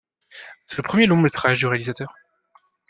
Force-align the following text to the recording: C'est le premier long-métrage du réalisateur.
C'est 0.65 0.77
le 0.77 0.81
premier 0.81 1.05
long-métrage 1.05 1.59
du 1.59 1.67
réalisateur. 1.67 2.11